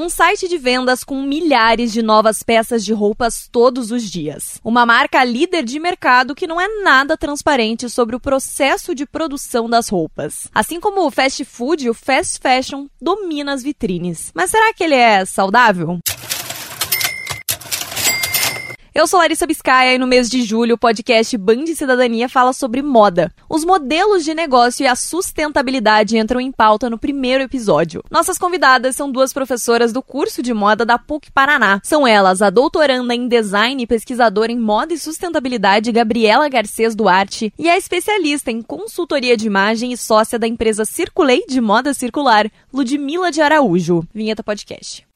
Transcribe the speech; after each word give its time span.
um 0.00 0.08
site 0.08 0.48
de 0.48 0.56
vendas 0.56 1.04
com 1.04 1.22
milhares 1.22 1.92
de 1.92 2.02
novas 2.02 2.42
peças 2.42 2.84
de 2.84 2.92
roupas 2.92 3.48
todos 3.50 3.90
os 3.90 4.02
dias. 4.02 4.58
Uma 4.64 4.86
marca 4.86 5.22
líder 5.22 5.62
de 5.62 5.78
mercado 5.78 6.34
que 6.34 6.46
não 6.46 6.60
é 6.60 6.82
nada 6.82 7.16
transparente 7.16 7.88
sobre 7.90 8.16
o 8.16 8.20
processo 8.20 8.94
de 8.94 9.04
produção 9.04 9.68
das 9.68 9.88
roupas. 9.88 10.48
Assim 10.54 10.80
como 10.80 11.06
o 11.06 11.10
fast 11.10 11.44
food, 11.44 11.90
o 11.90 11.94
fast 11.94 12.38
fashion 12.40 12.86
domina 13.00 13.52
as 13.52 13.62
vitrines. 13.62 14.30
Mas 14.34 14.50
será 14.50 14.72
que 14.72 14.82
ele 14.82 14.94
é 14.94 15.24
saudável? 15.24 15.98
Eu 19.00 19.06
sou 19.06 19.18
Larissa 19.18 19.46
Biscaia 19.46 19.94
e 19.94 19.98
no 19.98 20.06
mês 20.06 20.28
de 20.28 20.42
julho 20.42 20.74
o 20.74 20.78
podcast 20.78 21.34
Band 21.38 21.64
Cidadania 21.74 22.28
fala 22.28 22.52
sobre 22.52 22.82
moda. 22.82 23.32
Os 23.48 23.64
modelos 23.64 24.26
de 24.26 24.34
negócio 24.34 24.84
e 24.84 24.86
a 24.86 24.94
sustentabilidade 24.94 26.18
entram 26.18 26.38
em 26.38 26.52
pauta 26.52 26.90
no 26.90 26.98
primeiro 26.98 27.42
episódio. 27.42 28.04
Nossas 28.10 28.36
convidadas 28.36 28.94
são 28.94 29.10
duas 29.10 29.32
professoras 29.32 29.90
do 29.90 30.02
curso 30.02 30.42
de 30.42 30.52
moda 30.52 30.84
da 30.84 30.98
PUC 30.98 31.32
Paraná. 31.32 31.80
São 31.82 32.06
elas 32.06 32.42
a 32.42 32.50
doutoranda 32.50 33.14
em 33.14 33.26
design 33.26 33.82
e 33.82 33.86
pesquisadora 33.86 34.52
em 34.52 34.58
moda 34.58 34.92
e 34.92 34.98
sustentabilidade 34.98 35.90
Gabriela 35.92 36.46
Garcês 36.50 36.94
Duarte 36.94 37.54
e 37.58 37.70
a 37.70 37.78
especialista 37.78 38.50
em 38.50 38.60
consultoria 38.60 39.34
de 39.34 39.46
imagem 39.46 39.94
e 39.94 39.96
sócia 39.96 40.38
da 40.38 40.46
empresa 40.46 40.84
Circulei 40.84 41.46
de 41.48 41.58
Moda 41.58 41.94
Circular, 41.94 42.50
Ludmila 42.70 43.32
de 43.32 43.40
Araújo. 43.40 44.06
Vinheta 44.12 44.44
Podcast. 44.44 45.06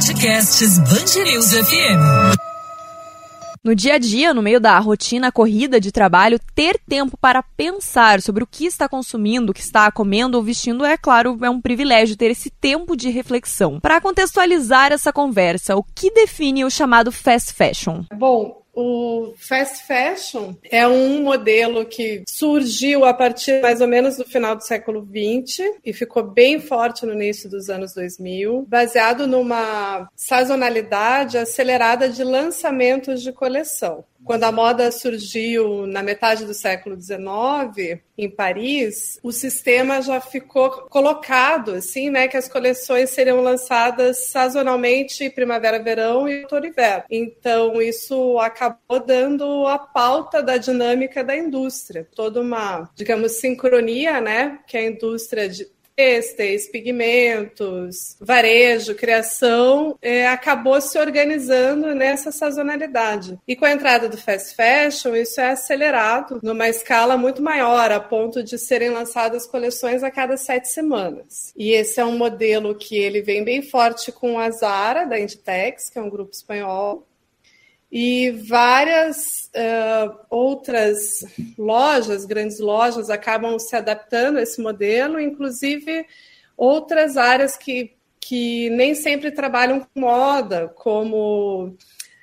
Podcasts 0.00 0.78
Bangerils 0.78 1.52
FM. 1.52 2.00
No 3.62 3.74
dia 3.74 3.96
a 3.96 3.98
dia, 3.98 4.32
no 4.32 4.40
meio 4.40 4.58
da 4.58 4.78
rotina 4.78 5.30
corrida 5.30 5.78
de 5.78 5.92
trabalho, 5.92 6.40
ter 6.54 6.80
tempo 6.88 7.18
para 7.18 7.42
pensar 7.42 8.22
sobre 8.22 8.42
o 8.42 8.46
que 8.46 8.64
está 8.64 8.88
consumindo, 8.88 9.52
o 9.52 9.54
que 9.54 9.60
está 9.60 9.92
comendo 9.92 10.38
ou 10.38 10.42
vestindo 10.42 10.86
é, 10.86 10.96
claro, 10.96 11.38
é 11.42 11.50
um 11.50 11.60
privilégio 11.60 12.16
ter 12.16 12.30
esse 12.30 12.48
tempo 12.48 12.96
de 12.96 13.10
reflexão. 13.10 13.78
Para 13.78 14.00
contextualizar 14.00 14.90
essa 14.90 15.12
conversa, 15.12 15.76
o 15.76 15.84
que 15.84 16.10
define 16.10 16.64
o 16.64 16.70
chamado 16.70 17.12
fast 17.12 17.52
fashion? 17.52 18.02
Bom, 18.14 18.59
o 18.74 19.34
fast 19.36 19.84
fashion 19.86 20.54
é 20.70 20.86
um 20.86 21.22
modelo 21.22 21.84
que 21.84 22.22
surgiu 22.28 23.04
a 23.04 23.12
partir 23.12 23.60
mais 23.60 23.80
ou 23.80 23.88
menos 23.88 24.16
do 24.16 24.24
final 24.24 24.56
do 24.56 24.64
século 24.64 25.06
XX 25.06 25.80
e 25.84 25.92
ficou 25.92 26.22
bem 26.22 26.60
forte 26.60 27.04
no 27.04 27.12
início 27.12 27.48
dos 27.48 27.68
anos 27.68 27.94
2000, 27.94 28.66
baseado 28.68 29.26
numa 29.26 30.08
sazonalidade 30.16 31.38
acelerada 31.38 32.08
de 32.08 32.22
lançamentos 32.22 33.22
de 33.22 33.32
coleção. 33.32 34.04
Quando 34.24 34.44
a 34.44 34.52
moda 34.52 34.90
surgiu 34.92 35.86
na 35.86 36.02
metade 36.02 36.44
do 36.44 36.54
século 36.54 37.00
XIX, 37.00 38.00
em 38.16 38.28
Paris, 38.28 39.18
o 39.22 39.32
sistema 39.32 40.02
já 40.02 40.20
ficou 40.20 40.70
colocado, 40.88 41.72
assim, 41.72 42.10
né, 42.10 42.28
que 42.28 42.36
as 42.36 42.48
coleções 42.48 43.10
seriam 43.10 43.40
lançadas 43.40 44.28
sazonalmente 44.28 45.30
primavera-verão 45.30 46.28
e 46.28 46.42
outono-inverno. 46.42 47.04
Então, 47.10 47.80
isso 47.80 48.38
acabou 48.38 49.00
dando 49.04 49.66
a 49.66 49.78
pauta 49.78 50.42
da 50.42 50.56
dinâmica 50.56 51.24
da 51.24 51.36
indústria. 51.36 52.06
Toda 52.14 52.40
uma, 52.40 52.90
digamos, 52.94 53.32
sincronia, 53.32 54.20
né, 54.20 54.58
que 54.66 54.76
a 54.76 54.84
indústria 54.84 55.48
de 55.48 55.66
têxteis, 56.00 56.66
pigmentos, 56.66 58.16
varejo, 58.18 58.94
criação, 58.94 59.98
é, 60.00 60.26
acabou 60.26 60.80
se 60.80 60.98
organizando 60.98 61.94
nessa 61.94 62.32
sazonalidade. 62.32 63.38
E 63.46 63.54
com 63.54 63.66
a 63.66 63.72
entrada 63.72 64.08
do 64.08 64.16
fast 64.16 64.54
fashion, 64.54 65.14
isso 65.14 65.38
é 65.42 65.50
acelerado 65.50 66.40
numa 66.42 66.70
escala 66.70 67.18
muito 67.18 67.42
maior, 67.42 67.92
a 67.92 68.00
ponto 68.00 68.42
de 68.42 68.56
serem 68.56 68.88
lançadas 68.88 69.46
coleções 69.46 70.02
a 70.02 70.10
cada 70.10 70.38
sete 70.38 70.68
semanas. 70.68 71.52
E 71.54 71.72
esse 71.72 72.00
é 72.00 72.04
um 72.04 72.16
modelo 72.16 72.74
que 72.74 72.96
ele 72.96 73.20
vem 73.20 73.44
bem 73.44 73.60
forte 73.60 74.10
com 74.10 74.38
a 74.38 74.50
Zara, 74.50 75.04
da 75.04 75.20
Inditex, 75.20 75.90
que 75.90 75.98
é 75.98 76.02
um 76.02 76.08
grupo 76.08 76.32
espanhol, 76.32 77.06
e 77.90 78.30
várias 78.30 79.16
uh, 79.48 80.16
outras 80.30 80.98
lojas, 81.58 82.24
grandes 82.24 82.60
lojas, 82.60 83.10
acabam 83.10 83.58
se 83.58 83.74
adaptando 83.74 84.38
a 84.38 84.42
esse 84.42 84.60
modelo, 84.60 85.18
inclusive 85.18 86.06
outras 86.56 87.16
áreas 87.16 87.56
que, 87.56 87.92
que 88.20 88.70
nem 88.70 88.94
sempre 88.94 89.32
trabalham 89.32 89.80
com 89.80 90.00
moda, 90.00 90.68
como 90.68 91.76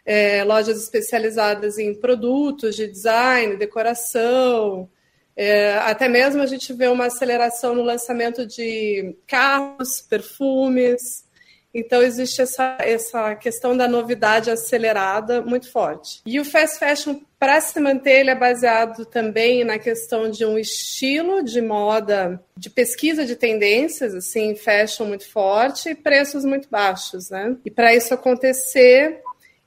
é, 0.05 0.41
lojas 0.45 0.81
especializadas 0.81 1.77
em 1.77 1.93
produtos 1.93 2.77
de 2.77 2.87
design, 2.87 3.57
decoração. 3.57 4.89
É, 5.35 5.73
até 5.79 6.07
mesmo 6.07 6.41
a 6.41 6.45
gente 6.45 6.71
vê 6.71 6.87
uma 6.87 7.07
aceleração 7.07 7.75
no 7.75 7.83
lançamento 7.83 8.45
de 8.45 9.17
carros, 9.27 10.01
perfumes. 10.01 11.26
Então, 11.79 12.01
existe 12.01 12.41
essa, 12.41 12.75
essa 12.79 13.35
questão 13.35 13.77
da 13.77 13.87
novidade 13.87 14.49
acelerada 14.49 15.43
muito 15.43 15.71
forte. 15.71 16.21
E 16.25 16.39
o 16.39 16.43
fast 16.43 16.79
fashion, 16.79 17.19
para 17.37 17.61
se 17.61 17.79
manter, 17.79 18.21
ele 18.21 18.31
é 18.31 18.35
baseado 18.35 19.05
também 19.05 19.63
na 19.63 19.77
questão 19.77 20.27
de 20.27 20.43
um 20.43 20.57
estilo 20.57 21.43
de 21.43 21.61
moda, 21.61 22.43
de 22.57 22.71
pesquisa 22.71 23.23
de 23.23 23.35
tendências, 23.35 24.15
assim, 24.15 24.55
fashion 24.55 25.05
muito 25.05 25.29
forte 25.29 25.89
e 25.89 25.95
preços 25.95 26.43
muito 26.43 26.67
baixos, 26.67 27.29
né? 27.29 27.55
E 27.63 27.69
para 27.69 27.93
isso 27.93 28.11
acontecer, 28.11 29.21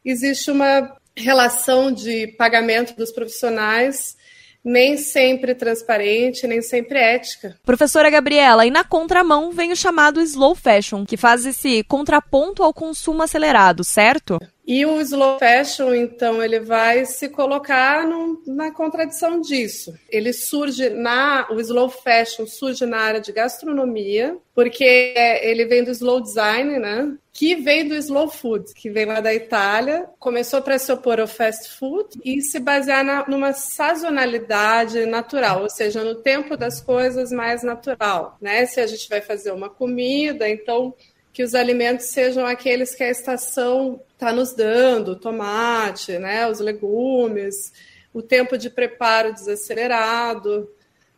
existe 0.05 0.51
uma 0.51 0.97
relação 1.17 1.93
de 1.93 2.27
pagamento 2.27 2.97
dos 2.97 3.13
profissionais 3.13 4.17
nem 4.65 4.97
sempre 4.97 5.55
transparente, 5.55 6.47
nem 6.47 6.61
sempre 6.63 6.99
ética. 6.99 7.57
Professora 7.65 8.11
Gabriela, 8.11 8.67
e 8.67 8.71
na 8.71 8.85
contramão 8.85 9.51
vem 9.51 9.73
o 9.73 9.77
chamado 9.77 10.21
slow 10.21 10.55
fashion, 10.55 11.05
que 11.05 11.17
faz 11.17 11.47
esse 11.47 11.83
contraponto 11.85 12.63
ao 12.63 12.75
consumo 12.75 13.23
acelerado, 13.23 13.83
certo? 13.83 14.39
E 14.71 14.87
o 14.87 15.01
slow 15.01 15.37
fashion, 15.41 15.93
então, 15.93 16.41
ele 16.41 16.61
vai 16.61 17.05
se 17.05 17.29
colocar 17.29 18.07
na 18.47 18.71
contradição 18.71 19.41
disso. 19.41 19.93
Ele 20.09 20.33
surge 20.33 20.89
na. 20.91 21.49
O 21.51 21.59
slow 21.59 21.89
fashion 21.89 22.47
surge 22.47 22.87
na 22.87 22.99
área 22.99 23.21
de 23.21 23.33
gastronomia, 23.33 24.39
porque 24.55 25.13
ele 25.43 25.65
vem 25.65 25.83
do 25.83 25.91
slow 25.91 26.21
design, 26.21 26.79
né? 26.79 27.17
Que 27.33 27.57
vem 27.57 27.89
do 27.89 27.97
slow 27.97 28.29
food, 28.29 28.73
que 28.73 28.89
vem 28.89 29.07
lá 29.07 29.19
da 29.19 29.35
Itália, 29.35 30.09
começou 30.21 30.63
para 30.63 30.79
se 30.79 30.93
opor 30.93 31.19
ao 31.19 31.27
fast 31.27 31.77
food 31.77 32.21
e 32.25 32.41
se 32.41 32.61
basear 32.61 33.05
na, 33.05 33.27
numa 33.27 33.53
sazonalidade 33.53 35.05
natural, 35.05 35.63
ou 35.63 35.71
seja, 35.71 36.05
no 36.05 36.23
tempo 36.23 36.57
das 36.57 36.81
coisas 36.81 37.33
mais 37.33 37.65
natural, 37.65 38.37
né? 38.41 38.67
Se 38.67 38.81
a 38.81 38.87
gente 38.87 39.09
vai 39.09 39.21
fazer 39.21 39.51
uma 39.51 39.69
comida, 39.69 40.49
então 40.49 40.95
que 41.33 41.43
os 41.43 41.55
alimentos 41.55 42.07
sejam 42.07 42.45
aqueles 42.45 42.95
que 42.95 43.05
a 43.05 43.11
estação 43.11 44.01
está 44.13 44.33
nos 44.33 44.53
dando, 44.53 45.17
tomate, 45.17 46.19
né, 46.19 46.47
os 46.49 46.61
legumes, 46.61 47.73
o 48.13 48.21
tempo 48.21 48.59
de 48.59 48.69
preparo 48.69 49.33
desacelerado, 49.33 50.69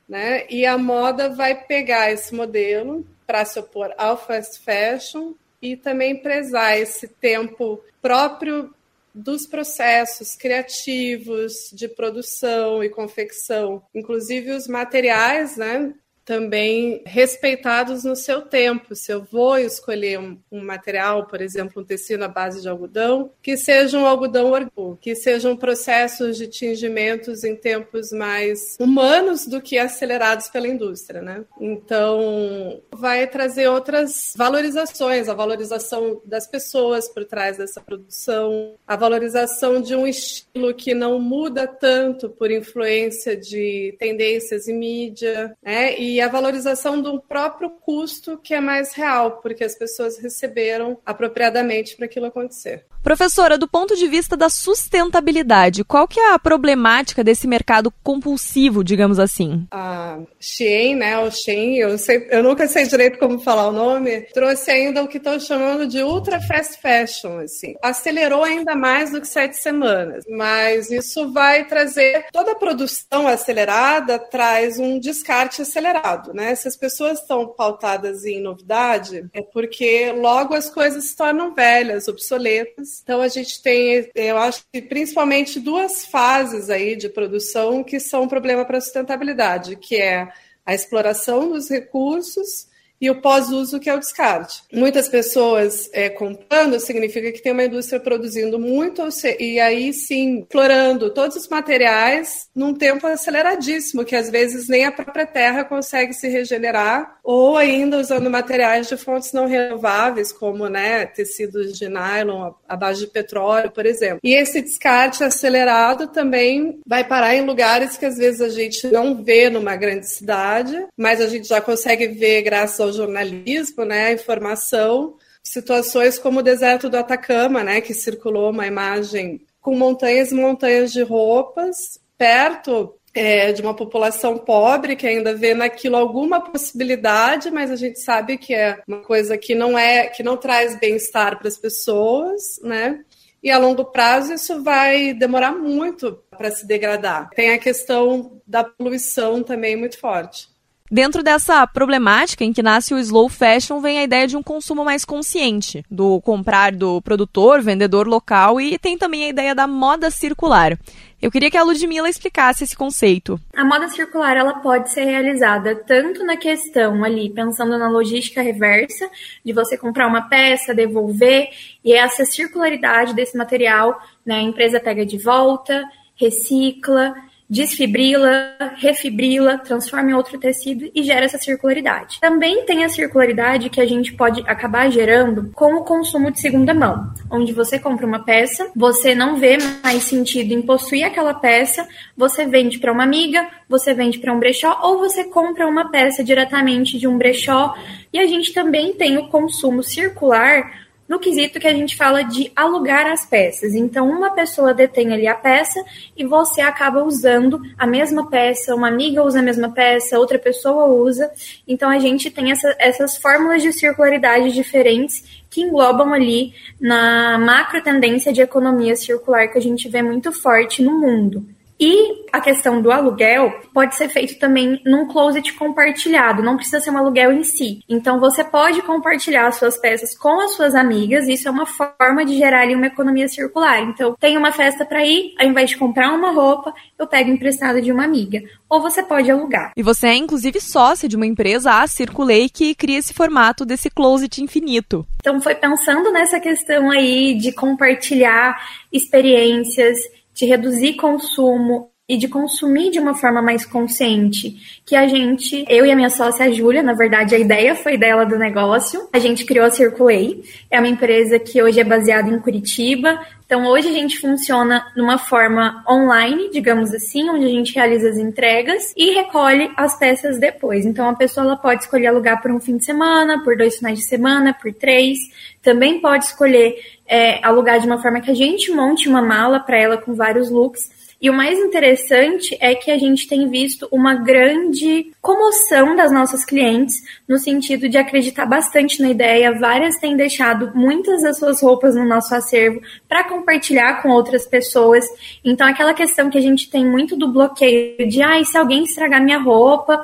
né? 0.09 0.47
E 0.51 0.67
a 0.67 0.77
moda 0.77 1.31
vai 1.31 1.55
pegar 1.55 2.13
esse 2.13 2.35
modelo 2.35 3.07
para 3.27 3.45
se 3.45 3.59
opor 3.59 3.95
ao 3.97 4.17
fast 4.17 4.61
fashion 4.61 5.33
e 5.61 5.77
também 5.77 6.21
prezar 6.21 6.79
esse 6.79 7.09
tempo 7.09 7.83
próprio 8.01 8.75
dos 9.15 9.47
processos 9.47 10.35
criativos 10.35 11.71
de 11.73 11.87
produção 11.89 12.83
e 12.83 12.89
confecção, 12.89 13.83
inclusive 13.95 14.51
os 14.53 14.67
materiais, 14.67 15.57
né? 15.57 15.95
Também 16.25 17.03
respeitados 17.05 18.05
no 18.05 18.15
seu 18.15 18.43
tempo. 18.43 18.95
Se 18.95 19.13
eu 19.13 19.23
vou 19.23 19.59
escolher 19.59 20.19
um, 20.19 20.39
um, 20.51 20.63
material, 20.65 21.27
por 21.27 21.41
exemplo, 21.41 21.83
um 21.83 21.85
tecido 21.85 22.23
à 22.23 22.29
base 22.29 22.63
de 22.63 22.69
algodão, 22.69 23.31
que 23.43 23.57
seja 23.57 23.99
um 23.99 24.07
algodão 24.07 24.51
orgânico, 24.51 24.99
que 25.01 25.15
sejam 25.15 25.57
processos 25.57 26.37
de 26.37 26.47
tingimentos 26.47 27.45
em 27.45 27.57
tempos 27.57 28.13
mais 28.13 28.77
humanos 28.79 29.47
do 29.47 29.61
que 29.61 29.79
acelerados 29.79 30.49
pela 30.49 30.69
indústria, 30.69 31.21
né? 31.21 31.45
Então, 31.61 32.81
vai 32.93 33.27
trazer 33.27 33.69
outras 33.69 34.33
valorizações, 34.37 35.29
a 35.29 35.35
valorização 35.35 36.21
das 36.25 36.47
pessoas 36.47 37.09
por 37.09 37.25
trás 37.25 37.57
dessa 37.57 37.81
produção, 37.81 38.75
a 38.87 38.97
valorização 38.97 39.81
de 39.81 39.95
um 39.95 40.07
estilo 40.07 40.75
que 40.75 40.95
não 40.95 41.19
muda 41.19 41.67
tanto 41.67 42.29
por 42.29 42.51
influência 42.51 43.37
de 43.37 43.95
tendências 43.99 44.69
e 44.69 44.73
mídia, 44.73 45.57
né? 45.63 45.99
E 45.99 46.12
e 46.13 46.21
a 46.21 46.29
valorização 46.29 47.01
do 47.01 47.21
próprio 47.21 47.71
custo 47.71 48.39
que 48.39 48.53
é 48.55 48.61
mais 48.61 48.93
real, 48.93 49.41
porque 49.43 49.65
as 49.65 49.75
pessoas 49.75 50.19
receberam 50.19 50.99
apropriadamente 51.07 51.97
para 51.97 52.07
aquilo 52.07 52.27
acontecer. 52.27 52.85
Professora, 53.03 53.59
do 53.59 53.67
ponto 53.67 53.97
de 53.97 54.07
vista 54.07 54.37
da 54.37 54.49
sustentabilidade, 54.49 55.83
qual 55.83 56.07
que 56.07 56.21
é 56.21 56.33
a 56.33 56.39
problemática 56.39 57.25
desse 57.25 57.49
mercado 57.49 57.93
compulsivo, 58.03 58.85
digamos 58.85 59.19
assim? 59.19 59.67
A 59.73 60.21
Shein, 60.39 60.95
né, 60.95 61.19
o 61.19 61.31
Shein, 61.31 61.79
eu, 61.79 61.99
sei, 61.99 62.29
eu 62.31 62.45
nunca 62.45 62.69
sei 62.69 62.87
direito 62.87 63.19
como 63.19 63.41
falar 63.41 63.69
o 63.69 63.73
nome, 63.73 64.21
trouxe 64.33 64.71
ainda 64.71 65.03
o 65.03 65.09
que 65.09 65.17
estão 65.17 65.41
chamando 65.41 65.87
de 65.87 66.01
ultra 66.03 66.41
fast 66.41 66.81
fashion, 66.81 67.39
assim. 67.39 67.75
Acelerou 67.83 68.45
ainda 68.45 68.77
mais 68.77 69.11
do 69.11 69.21
que 69.21 69.27
sete 69.27 69.57
semanas, 69.57 70.25
mas 70.29 70.91
isso 70.91 71.33
vai 71.33 71.65
trazer 71.65 72.27
toda 72.31 72.53
a 72.53 72.57
produção 72.57 73.27
acelerada 73.27 74.19
traz 74.19 74.79
um 74.79 75.01
descarte 75.01 75.63
acelerado, 75.63 76.02
né? 76.35 76.55
Se 76.55 76.69
as 76.69 76.77
pessoas 76.77 77.21
estão 77.21 77.49
pautadas 77.49 78.25
em 78.25 78.41
novidade, 78.41 79.29
é 79.33 79.43
porque 79.43 80.13
logo 80.13 80.55
as 80.55 80.69
coisas 80.69 81.05
se 81.05 81.17
tornam 81.17 81.55
velhas, 81.55 82.09
obsoletas 82.09 82.83
então 83.03 83.21
a 83.21 83.29
gente 83.29 83.63
tem, 83.63 84.11
eu 84.15 84.37
acho 84.39 84.65
que 84.73 84.81
principalmente 84.81 85.61
duas 85.61 86.07
fases 86.07 86.71
aí 86.71 86.97
de 86.97 87.09
produção 87.09 87.83
que 87.83 88.01
são 88.01 88.23
um 88.23 88.29
problema 88.29 88.65
para 88.65 88.79
a 88.79 88.81
sustentabilidade, 88.81 89.77
que 89.77 89.97
é 89.97 90.29
a 90.65 90.75
exploração 90.75 91.51
dos 91.51 91.69
recursos 91.69 92.69
e 93.03 93.11
o 93.11 93.21
pós-uso, 93.21 93.81
que 93.81 93.91
é 93.91 93.95
o 93.95 93.99
descarte. 93.99 94.63
Muitas 94.73 95.09
pessoas 95.09 95.91
é, 95.93 96.09
comprando 96.09 96.79
significa 96.79 97.33
que 97.33 97.43
tem 97.43 97.51
uma 97.51 97.65
indústria 97.65 97.99
produzindo 97.99 98.61
muito, 98.61 99.03
e 99.41 99.59
aí 99.59 99.93
sim, 99.93 100.43
explorando 100.43 101.11
todos 101.11 101.37
os 101.37 101.49
materiais 101.49 102.47
num 102.55 102.73
tempo 102.73 103.05
aceleradíssimo, 103.09 104.05
que 104.05 104.15
às 104.15 104.31
vezes 104.31 104.69
nem 104.69 104.85
a 104.85 104.93
própria 104.93 105.27
terra 105.27 105.65
consegue 105.65 106.13
se 106.13 106.29
regenerar, 106.29 107.17
ou 107.25 107.57
ainda 107.57 107.99
usando 107.99 108.31
materiais 108.31 108.89
de 108.89 108.97
fontes 108.97 109.33
não 109.33 109.49
renováveis, 109.49 110.31
como 110.31 110.69
né, 110.69 111.05
tecidos 111.05 111.77
de 111.77 111.89
nylon 111.89 112.53
à 112.69 112.77
base 112.77 113.01
de 113.01 113.09
petróleo, 113.09 113.73
por 113.73 113.85
exemplo. 113.85 114.21
E 114.23 114.33
esse 114.33 114.63
descarte 114.63 115.25
acelerado 115.25 116.07
também 116.07 116.79
vai 116.87 117.03
parar 117.03 117.35
em 117.35 117.45
lugares 117.45 117.97
que 117.97 118.07
às 118.07 118.17
vezes 118.17 118.41
a 118.41 118.49
gente 118.49 118.87
não 118.87 119.25
vê 119.25 119.51
numa 119.51 119.75
grande 119.75 120.09
cidade, 120.09 120.87
mas 120.97 121.21
a 121.21 121.27
gente 121.27 121.49
já 121.49 121.61
consegue 121.61 122.07
ver 122.07 122.43
graças 122.43 122.79
ao 122.79 122.92
jornalismo, 122.93 123.85
né, 123.85 124.07
a 124.07 124.13
informação, 124.13 125.17
situações 125.43 126.19
como 126.19 126.41
o 126.41 126.43
deserto 126.43 126.89
do 126.89 126.97
Atacama, 126.97 127.65
né, 127.65 127.81
que 127.81 127.95
circulou 127.95 128.51
uma 128.51 128.67
imagem 128.67 129.45
com 129.61 129.77
montanhas 129.77 130.33
e 130.33 130.35
montanhas 130.35 130.93
de 130.93 131.03
roupas 131.03 132.01
perto 132.19 132.95
é, 133.15 133.53
de 133.53 133.61
uma 133.61 133.75
população 133.75 134.39
pobre 134.39 134.97
que 134.97 135.07
ainda 135.07 135.35
vê 135.35 135.55
naquilo 135.55 135.97
alguma 135.97 136.41
possibilidade, 136.41 137.51
mas 137.51 137.71
a 137.71 137.77
gente 137.77 138.01
sabe 138.01 138.39
que 138.39 138.55
é 138.55 138.81
uma 138.89 139.03
coisa 139.03 139.37
que 139.37 139.55
não 139.55 139.79
é, 139.79 140.07
que 140.07 140.23
não 140.23 140.37
traz 140.37 140.79
bem-estar 140.79 141.39
para 141.39 141.49
as 141.49 141.57
pessoas, 141.57 142.61
né? 142.63 143.05
E 143.43 143.51
a 143.51 143.59
longo 143.59 143.85
prazo 143.87 144.33
isso 144.33 144.63
vai 144.63 145.13
demorar 145.13 145.53
muito 145.53 146.23
para 146.31 146.51
se 146.51 146.67
degradar. 146.67 147.29
Tem 147.31 147.51
a 147.51 147.59
questão 147.59 148.41
da 148.47 148.63
poluição 148.63 149.43
também 149.43 149.75
muito 149.77 149.99
forte. 149.99 150.49
Dentro 150.93 151.23
dessa 151.23 151.67
problemática 151.67 152.45
em 152.45 152.53
que 152.53 152.63
nasce 152.63 152.93
o 152.93 152.99
slow 152.99 153.27
fashion, 153.27 153.81
vem 153.81 153.99
a 153.99 154.03
ideia 154.03 154.27
de 154.27 154.37
um 154.37 154.43
consumo 154.43 154.85
mais 154.85 155.07
consciente, 155.07 155.83
do 155.91 156.21
comprar 156.21 156.71
do 156.71 157.01
produtor, 157.01 157.63
vendedor 157.63 158.07
local 158.07 158.61
e 158.61 158.79
tem 158.79 158.99
também 158.99 159.25
a 159.25 159.29
ideia 159.31 159.55
da 159.55 159.67
moda 159.67 160.11
circular. 160.11 160.79
Eu 161.23 161.31
queria 161.31 161.51
que 161.51 161.57
a 161.57 161.63
Ludmilla 161.63 162.11
explicasse 162.11 162.65
esse 162.65 162.77
conceito. 162.77 163.41
A 163.57 163.65
moda 163.65 163.89
circular 163.89 164.37
ela 164.37 164.61
pode 164.61 164.93
ser 164.93 165.05
realizada 165.05 165.75
tanto 165.75 166.23
na 166.27 166.37
questão 166.37 167.03
ali, 167.03 167.31
pensando 167.31 167.79
na 167.79 167.89
logística 167.89 168.43
reversa, 168.43 169.09
de 169.43 169.55
você 169.55 169.79
comprar 169.79 170.07
uma 170.07 170.29
peça, 170.29 170.75
devolver, 170.75 171.49
e 171.83 171.95
essa 171.95 172.27
circularidade 172.27 173.15
desse 173.15 173.35
material, 173.35 173.99
né, 174.27 174.35
a 174.35 174.43
empresa 174.43 174.79
pega 174.79 175.07
de 175.07 175.17
volta, 175.17 175.83
recicla, 176.17 177.15
desfibrila, 177.53 178.57
refibrila, 178.77 179.59
transforma 179.59 180.11
em 180.11 180.15
outro 180.15 180.39
tecido 180.39 180.91
e 180.95 181.03
gera 181.03 181.27
essa 181.27 181.37
circularidade. 181.37 182.19
Também 182.19 182.65
tem 182.65 182.83
a 182.83 182.89
circularidade 182.89 183.69
que 183.69 183.79
a 183.79 183.85
gente 183.85 184.15
pode 184.15 184.41
acabar 184.47 184.91
gerando 184.91 185.51
com 185.55 185.75
o 185.75 185.85
consumo 185.85 186.31
de 186.31 186.41
segunda 186.41 186.73
mão, 186.73 187.13
onde 187.31 187.53
você 187.53 187.79
compra 187.79 188.07
uma 188.07 188.25
peça, 188.25 188.71
você 188.75 189.15
não 189.15 189.37
vê 189.37 189.59
mais 189.85 190.05
sentido 190.05 190.55
em 190.55 190.63
possuir 190.63 191.05
aquela 191.05 191.35
peça, 191.35 191.87
você 192.17 192.47
vende 192.47 192.79
para 192.79 192.91
uma 192.91 193.05
amiga, 193.05 193.47
você 193.69 193.93
vende 193.93 194.19
para 194.19 194.33
um 194.33 194.41
brechó 194.41 194.81
ou 194.83 194.97
você 194.97 195.25
compra 195.25 195.69
uma 195.69 195.91
peça 195.91 196.25
diretamente 196.25 196.99
de 196.99 197.07
um 197.07 197.19
brechó. 197.19 197.75
E 198.11 198.19
a 198.19 198.25
gente 198.25 198.55
também 198.55 198.95
tem 198.95 199.19
o 199.19 199.29
consumo 199.29 199.83
circular 199.83 200.71
no 201.13 201.19
quesito 201.19 201.61
que 201.61 201.67
a 201.67 201.75
gente 201.75 201.95
fala 201.95 202.23
de 202.23 202.51
alugar 202.57 203.07
as 203.07 203.27
peças. 203.27 203.75
Então, 203.75 204.09
uma 204.09 204.31
pessoa 204.31 204.73
detém 204.73 205.13
ali 205.13 205.29
a 205.29 205.35
peça 205.35 205.79
e 206.17 206.25
você 206.25 206.63
acaba 206.63 207.05
usando 207.05 207.61
a 207.77 207.87
mesma 207.87 208.31
peça, 208.31 208.75
uma 208.75 208.89
amiga 208.89 209.23
usa 209.23 209.41
a 209.41 209.43
mesma 209.43 209.71
peça, 209.71 210.19
outra 210.19 210.39
pessoa 210.39 210.87
usa. 210.87 211.31
Então, 211.69 211.91
a 211.91 211.99
gente 211.99 212.31
tem 212.31 212.51
essa, 212.51 212.75
essas 212.79 213.19
fórmulas 213.19 213.61
de 213.61 213.75
circularidade 213.75 214.55
diferentes 214.55 215.43
que 215.51 215.61
englobam 215.61 216.15
ali 216.15 216.55
na 216.81 217.37
macro 217.37 217.83
tendência 217.83 218.33
de 218.33 218.41
economia 218.41 218.97
circular 218.97 219.49
que 219.49 219.59
a 219.59 219.63
gente 219.63 219.91
vê 219.91 220.01
muito 220.01 220.33
forte 220.33 220.83
no 220.83 220.99
mundo. 220.99 221.47
E 221.83 222.27
a 222.33 222.41
questão 222.41 222.81
do 222.81 222.93
aluguel 222.93 223.61
pode 223.75 223.97
ser 223.97 224.09
feito 224.09 224.39
também 224.39 224.81
num 224.87 225.09
closet 225.09 225.53
compartilhado, 225.55 226.41
não 226.41 226.55
precisa 226.55 226.79
ser 226.79 226.93
um 226.93 226.97
aluguel 226.97 227.33
em 227.33 227.43
si. 227.43 227.81
Então 227.89 228.21
você 228.21 228.45
pode 228.45 228.81
compartilhar 228.83 229.51
suas 229.51 229.77
peças 229.77 230.17
com 230.17 230.41
as 230.43 230.55
suas 230.55 230.77
amigas, 230.77 231.27
isso 231.27 231.49
é 231.49 231.51
uma 231.51 231.67
forma 231.67 232.25
de 232.25 232.39
gerar 232.39 232.61
ali 232.61 232.77
uma 232.77 232.87
economia 232.87 233.27
circular. 233.27 233.81
Então, 233.83 234.15
tem 234.21 234.39
uma 234.39 234.53
festa 234.53 234.85
para 234.85 235.05
ir, 235.05 235.35
ao 235.41 235.49
invés 235.49 235.71
de 235.71 235.77
comprar 235.77 236.13
uma 236.13 236.31
roupa, 236.31 236.73
eu 236.97 237.05
pego 237.05 237.31
emprestada 237.31 237.83
de 237.83 237.91
uma 237.91 238.05
amiga. 238.05 238.41
Ou 238.71 238.81
você 238.81 239.03
pode 239.03 239.29
alugar. 239.29 239.73
E 239.77 239.83
você 239.83 240.07
é 240.07 240.15
inclusive 240.15 240.61
sócia 240.61 241.09
de 241.09 241.17
uma 241.17 241.27
empresa, 241.27 241.81
a 241.81 241.89
Circulei, 241.89 242.49
que 242.49 242.77
cria 242.77 242.99
esse 242.99 243.13
formato 243.13 243.65
desse 243.65 243.91
closet 243.91 244.41
infinito. 244.41 245.05
Então 245.17 245.41
foi 245.41 245.57
pensando 245.57 246.13
nessa 246.13 246.39
questão 246.39 246.93
aí 246.93 247.35
de 247.35 247.51
compartilhar 247.51 248.57
experiências 248.93 249.99
de 250.35 250.47
reduzir 250.47 250.97
consumo 250.97 251.92
e 252.09 252.17
de 252.17 252.29
consumir 252.29 252.91
de 252.91 252.99
uma 252.99 253.15
forma 253.15 253.41
mais 253.41 253.65
consciente, 253.65 254.57
que 254.85 254.97
a 254.97 255.07
gente, 255.07 255.65
eu 255.69 255.87
e 255.87 255.91
a 255.91 255.97
minha 255.97 256.11
sócia 256.11 256.53
Júlia, 256.53 256.83
na 256.83 256.95
verdade 256.95 257.35
a 257.35 257.39
ideia 257.39 257.77
foi 257.77 257.97
dela 257.97 258.25
do 258.25 258.37
negócio, 258.37 259.09
a 259.13 259.19
gente 259.21 259.45
criou 259.45 259.65
a 259.65 259.71
Circulei, 259.71 260.43
é 260.71 260.79
uma 260.79 260.89
empresa 260.89 261.39
que 261.39 261.63
hoje 261.63 261.81
é 261.81 261.85
baseada 261.85 262.29
em 262.29 262.39
Curitiba, 262.41 263.21
então 263.47 263.67
hoje 263.67 263.89
a 263.89 263.93
gente 263.93 264.19
funciona 264.19 264.85
numa 264.97 265.17
forma 265.17 265.85
online, 265.89 266.51
digamos 266.51 266.93
assim, 266.93 267.31
onde 267.31 267.45
a 267.45 267.49
gente 267.49 267.75
realiza 267.75 268.09
as 268.09 268.17
entregas 268.17 268.93
e 268.97 269.11
recolhe 269.11 269.71
as 269.77 269.99
peças 269.99 270.39
depois. 270.39 270.87
Então 270.87 271.09
a 271.09 271.15
pessoa 271.15 271.47
ela 271.47 271.57
pode 271.57 271.83
escolher 271.83 272.07
alugar 272.09 272.41
por 272.41 272.51
um 272.51 272.59
fim 272.59 272.79
de 272.79 272.85
semana, 272.85 273.45
por 273.45 273.57
dois 273.57 273.77
finais 273.77 273.99
de 273.99 274.05
semana, 274.07 274.53
por 274.55 274.73
três, 274.73 275.19
também 275.63 276.01
pode 276.01 276.25
escolher 276.25 276.77
é, 277.07 277.45
alugar 277.47 277.79
de 277.79 277.87
uma 277.87 278.01
forma 278.01 278.21
que 278.21 278.31
a 278.31 278.35
gente 278.35 278.73
monte 278.73 279.09
uma 279.09 279.23
mala 279.23 279.61
para 279.61 279.79
ela 279.79 279.99
com 279.99 280.15
vários 280.15 280.51
looks 280.51 281.02
e 281.23 281.31
o 281.31 281.33
mais 281.33 281.57
interessante 281.57 282.59
é 282.61 282.75
que 282.75 282.91
a 282.91 282.99
gente 282.99 283.29
tem 283.29 283.49
visto 283.49 283.87
uma 283.93 284.17
grande 284.17 285.13
comoção 285.21 285.95
das 285.95 286.11
nossas 286.11 286.45
clientes 286.45 287.01
no 287.29 287.39
sentido 287.39 287.89
de 287.89 287.97
acreditar 287.97 288.45
bastante 288.45 289.01
na 289.01 289.09
ideia. 289.09 289.57
Várias 289.57 289.99
têm 289.99 290.17
deixado 290.17 290.73
muitas 290.75 291.23
das 291.23 291.39
suas 291.39 291.63
roupas 291.63 291.95
no 291.95 292.05
nosso 292.05 292.35
acervo 292.35 292.81
para 293.09 293.23
compartilhar 293.23 294.03
com 294.03 294.09
outras 294.09 294.47
pessoas. 294.47 295.05
Então, 295.45 295.65
aquela 295.65 295.95
questão 295.95 296.29
que 296.29 296.39
a 296.39 296.41
gente 296.41 296.69
tem 296.69 296.85
muito 296.85 297.17
do 297.17 297.33
bloqueio 297.33 298.09
de, 298.09 298.21
ah, 298.21 298.43
se 298.45 298.59
alguém 298.59 298.83
estragar 298.83 299.23
minha 299.23 299.39
roupa, 299.39 300.03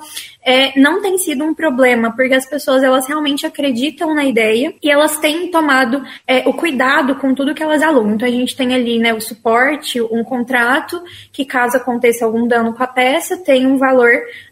é, 0.49 0.79
não 0.81 1.03
tem 1.03 1.19
sido 1.19 1.45
um 1.45 1.53
problema, 1.53 2.15
porque 2.15 2.33
as 2.33 2.49
pessoas 2.49 2.83
elas 2.83 3.07
realmente 3.07 3.45
acreditam 3.45 4.15
na 4.15 4.25
ideia 4.25 4.73
e 4.83 4.91
elas 4.91 5.19
têm 5.19 5.51
tomado 5.51 6.03
é, 6.27 6.49
o 6.49 6.55
cuidado 6.55 7.17
com 7.17 7.35
tudo 7.35 7.55
que 7.55 7.63
elas 7.63 7.83
alugam. 7.83 8.15
Então 8.15 8.27
a 8.27 8.31
gente 8.31 8.57
tem 8.57 8.73
ali 8.75 8.99
né, 8.99 9.13
o 9.13 9.21
suporte, 9.21 10.01
um 10.01 10.25
contrato, 10.25 11.03
que 11.33 11.45
caso 11.45 11.77
aconteça 11.77 12.25
algum 12.25 12.47
dano 12.47 12.75
com 12.75 12.83
a 12.83 12.87
peça, 12.87 13.37
tem 13.37 13.67
um 13.67 13.77
valor 13.77 14.11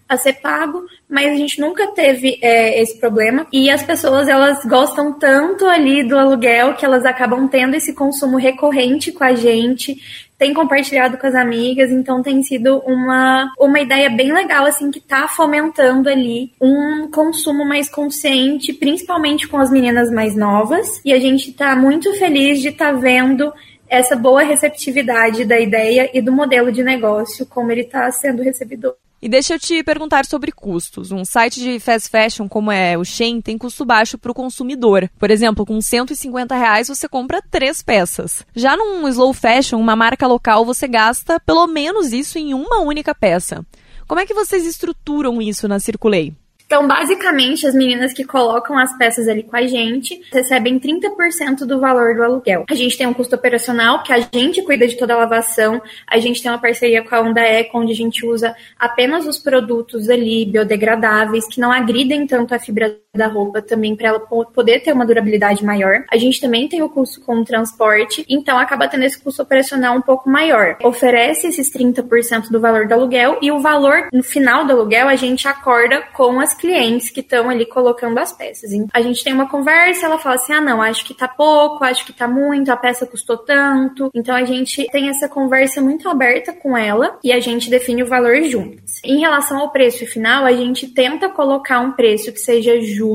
a 0.08 0.16
ser 0.16 0.34
pago, 0.34 0.84
mas 1.08 1.32
a 1.32 1.34
gente 1.34 1.60
nunca 1.60 1.88
teve 1.88 2.38
é, 2.40 2.80
esse 2.80 2.98
problema. 2.98 3.46
E 3.52 3.68
as 3.68 3.82
pessoas 3.82 4.28
elas 4.28 4.64
gostam 4.64 5.12
tanto 5.12 5.66
ali 5.66 6.06
do 6.06 6.16
aluguel 6.16 6.74
que 6.74 6.84
elas 6.84 7.04
acabam 7.04 7.48
tendo 7.48 7.74
esse 7.74 7.92
consumo 7.92 8.36
recorrente 8.36 9.10
com 9.10 9.24
a 9.24 9.34
gente, 9.34 9.96
tem 10.38 10.52
compartilhado 10.52 11.16
com 11.16 11.26
as 11.26 11.34
amigas, 11.34 11.90
então 11.90 12.22
tem 12.22 12.42
sido 12.42 12.78
uma, 12.80 13.50
uma 13.58 13.80
ideia 13.80 14.10
bem 14.10 14.32
legal, 14.32 14.66
assim, 14.66 14.90
que 14.90 15.00
tá 15.00 15.26
fomentando 15.26 16.08
ali 16.08 16.52
um 16.60 17.10
consumo 17.10 17.64
mais 17.64 17.88
consciente, 17.88 18.72
principalmente 18.74 19.48
com 19.48 19.56
as 19.56 19.70
meninas 19.70 20.10
mais 20.10 20.36
novas. 20.36 21.00
E 21.04 21.12
a 21.12 21.18
gente 21.18 21.52
tá 21.52 21.74
muito 21.74 22.12
feliz 22.14 22.60
de 22.60 22.68
estar 22.68 22.92
tá 22.92 22.98
vendo 22.98 23.50
essa 23.88 24.16
boa 24.16 24.42
receptividade 24.42 25.44
da 25.44 25.58
ideia 25.58 26.10
e 26.12 26.20
do 26.20 26.32
modelo 26.32 26.72
de 26.72 26.82
negócio, 26.82 27.46
como 27.46 27.70
ele 27.70 27.82
está 27.82 28.10
sendo 28.10 28.42
recebido. 28.42 28.94
E 29.20 29.28
deixa 29.28 29.54
eu 29.54 29.58
te 29.58 29.82
perguntar 29.82 30.26
sobre 30.26 30.52
custos. 30.52 31.10
Um 31.10 31.24
site 31.24 31.58
de 31.58 31.80
fast 31.80 32.10
fashion 32.10 32.46
como 32.46 32.70
é 32.70 32.98
o 32.98 33.04
Shein 33.04 33.40
tem 33.40 33.56
custo 33.56 33.84
baixo 33.84 34.18
para 34.18 34.30
o 34.30 34.34
consumidor. 34.34 35.10
Por 35.18 35.30
exemplo, 35.30 35.64
com 35.64 35.80
150 35.80 36.54
reais 36.54 36.88
você 36.88 37.08
compra 37.08 37.42
três 37.42 37.82
peças. 37.82 38.44
Já 38.54 38.76
num 38.76 39.08
slow 39.08 39.32
fashion, 39.32 39.80
uma 39.80 39.96
marca 39.96 40.26
local, 40.26 40.64
você 40.64 40.86
gasta 40.86 41.40
pelo 41.40 41.66
menos 41.66 42.12
isso 42.12 42.38
em 42.38 42.52
uma 42.52 42.80
única 42.80 43.14
peça. 43.14 43.64
Como 44.06 44.20
é 44.20 44.26
que 44.26 44.34
vocês 44.34 44.66
estruturam 44.66 45.40
isso 45.40 45.66
na 45.66 45.80
Circulei? 45.80 46.34
Então, 46.66 46.86
basicamente, 46.86 47.64
as 47.64 47.74
meninas 47.74 48.12
que 48.12 48.24
colocam 48.24 48.76
as 48.76 48.96
peças 48.98 49.28
ali 49.28 49.44
com 49.44 49.56
a 49.56 49.66
gente 49.66 50.20
recebem 50.32 50.80
30% 50.80 51.64
do 51.64 51.78
valor 51.78 52.16
do 52.16 52.24
aluguel. 52.24 52.64
A 52.68 52.74
gente 52.74 52.98
tem 52.98 53.06
um 53.06 53.14
custo 53.14 53.36
operacional 53.36 54.02
que 54.02 54.12
a 54.12 54.18
gente 54.18 54.62
cuida 54.62 54.86
de 54.86 54.96
toda 54.96 55.14
a 55.14 55.18
lavação. 55.18 55.80
A 56.08 56.18
gente 56.18 56.42
tem 56.42 56.50
uma 56.50 56.60
parceria 56.60 57.04
com 57.04 57.14
a 57.14 57.20
Onda 57.20 57.40
Eco, 57.40 57.78
onde 57.78 57.92
a 57.92 57.96
gente 57.96 58.26
usa 58.26 58.54
apenas 58.78 59.26
os 59.26 59.38
produtos 59.38 60.10
ali 60.10 60.44
biodegradáveis, 60.44 61.46
que 61.46 61.60
não 61.60 61.70
agridem 61.70 62.26
tanto 62.26 62.52
a 62.52 62.58
fibra 62.58 62.98
da 63.16 63.26
roupa, 63.26 63.62
também 63.62 63.96
para 63.96 64.08
ela 64.08 64.20
poder 64.20 64.80
ter 64.80 64.92
uma 64.92 65.06
durabilidade 65.06 65.64
maior. 65.64 66.04
A 66.10 66.16
gente 66.16 66.40
também 66.40 66.68
tem 66.68 66.82
o 66.82 66.88
custo 66.88 67.20
com 67.20 67.36
o 67.36 67.44
transporte, 67.44 68.24
então 68.28 68.58
acaba 68.58 68.88
tendo 68.88 69.04
esse 69.04 69.18
custo 69.18 69.42
operacional 69.42 69.96
um 69.96 70.02
pouco 70.02 70.28
maior. 70.28 70.76
Oferece 70.82 71.46
esses 71.46 71.70
30% 71.72 72.50
do 72.50 72.60
valor 72.60 72.86
do 72.86 72.94
aluguel 72.94 73.38
e 73.40 73.50
o 73.50 73.60
valor 73.60 74.08
no 74.12 74.22
final 74.22 74.64
do 74.64 74.72
aluguel 74.72 75.08
a 75.08 75.16
gente 75.16 75.48
acorda 75.48 76.02
com 76.14 76.40
as 76.40 76.54
clientes 76.54 77.10
que 77.10 77.20
estão 77.20 77.48
ali 77.48 77.66
colocando 77.66 78.18
as 78.18 78.32
peças. 78.32 78.70
A 78.92 79.00
gente 79.00 79.24
tem 79.24 79.32
uma 79.32 79.48
conversa, 79.48 80.06
ela 80.06 80.18
fala 80.18 80.36
assim: 80.36 80.52
ah, 80.52 80.60
não, 80.60 80.82
acho 80.82 81.04
que 81.04 81.14
tá 81.14 81.28
pouco, 81.28 81.84
acho 81.84 82.04
que 82.04 82.12
tá 82.12 82.28
muito, 82.28 82.70
a 82.70 82.76
peça 82.76 83.06
custou 83.06 83.38
tanto. 83.38 84.10
Então 84.14 84.34
a 84.34 84.44
gente 84.44 84.86
tem 84.90 85.08
essa 85.08 85.28
conversa 85.28 85.80
muito 85.80 86.08
aberta 86.08 86.52
com 86.52 86.76
ela 86.76 87.18
e 87.22 87.32
a 87.32 87.40
gente 87.40 87.70
define 87.70 88.02
o 88.02 88.06
valor 88.06 88.42
juntos. 88.42 89.00
Em 89.04 89.20
relação 89.20 89.58
ao 89.58 89.70
preço 89.70 90.06
final, 90.06 90.44
a 90.44 90.52
gente 90.52 90.88
tenta 90.88 91.28
colocar 91.28 91.80
um 91.80 91.92
preço 91.92 92.32
que 92.32 92.38
seja 92.38 92.80
justo 92.80 93.05